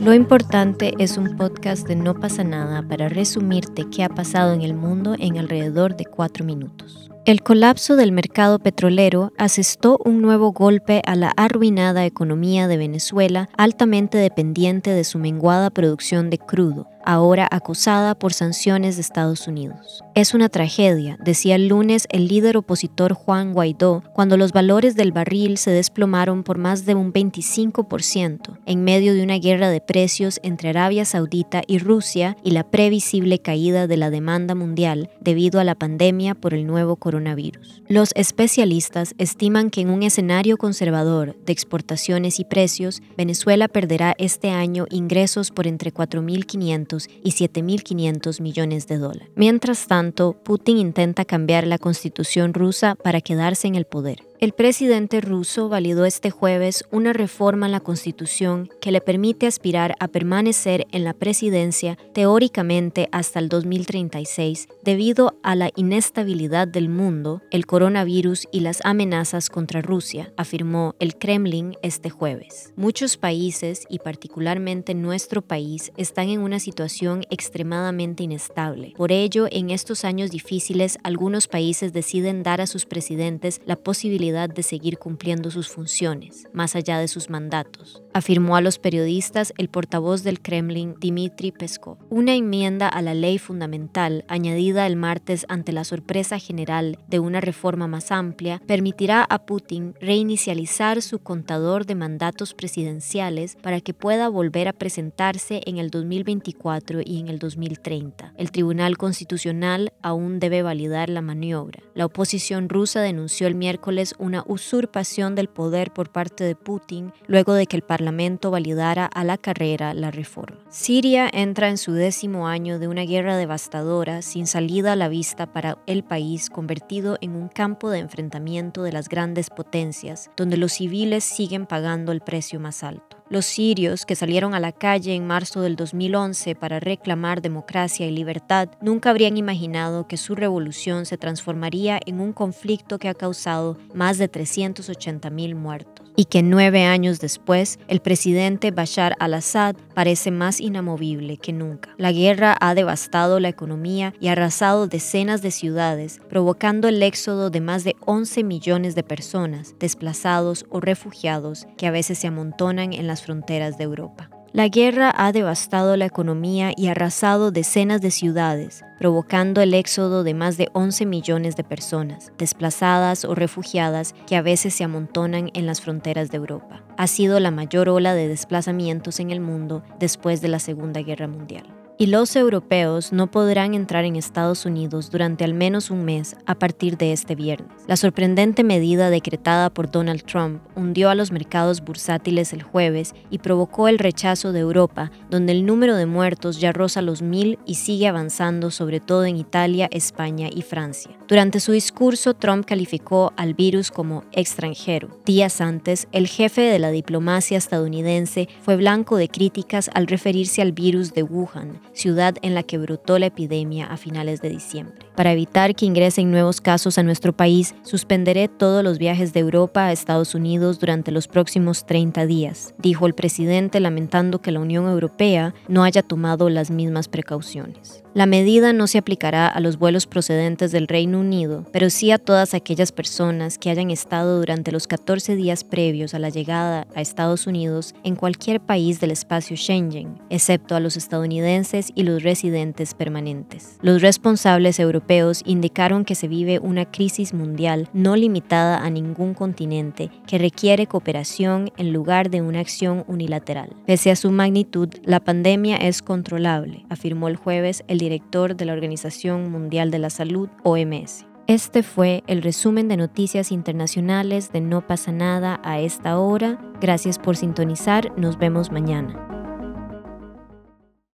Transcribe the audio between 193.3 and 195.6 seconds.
y provocó el rechazo de Europa, donde